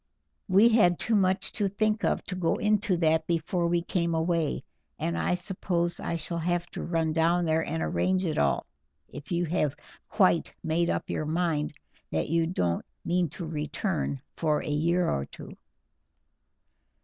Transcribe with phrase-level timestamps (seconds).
[0.47, 4.63] We had too much to think of to go into that before we came away,
[4.97, 8.65] and I suppose I shall have to run down and arrange it all,
[9.09, 9.75] if you have
[10.09, 11.75] quite made up your mind
[12.11, 15.55] that you don't mean to return for a year or two."